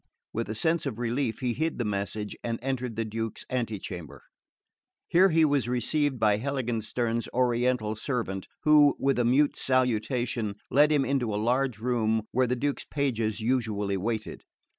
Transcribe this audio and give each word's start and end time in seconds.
With 0.33 0.49
a 0.49 0.55
sense 0.55 0.87
of 0.87 0.97
relief 0.97 1.41
he 1.41 1.53
hid 1.53 1.77
the 1.77 1.85
message 1.85 2.35
and 2.43 2.57
entered 2.63 2.95
the 2.95 3.05
Duke's 3.05 3.45
antechamber. 3.51 4.23
Here 5.07 5.29
he 5.29 5.45
was 5.45 5.69
received 5.69 6.19
by 6.19 6.39
Heiligenstern's 6.39 7.29
Oriental 7.35 7.95
servant, 7.95 8.47
who, 8.63 8.95
with 8.97 9.19
a 9.19 9.25
mute 9.25 9.55
salutation, 9.55 10.55
led 10.71 10.91
him 10.91 11.05
into 11.05 11.31
a 11.31 11.37
large 11.37 11.77
room 11.77 12.23
where 12.31 12.47
the 12.47 12.55
Duke's 12.55 12.85
pages 12.89 13.41
usually 13.41 13.95
waited. 13.95 14.43